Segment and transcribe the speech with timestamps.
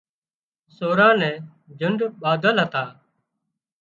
[0.75, 1.35] سوران نين
[1.79, 2.89] جنڍ ٻانڌل هتان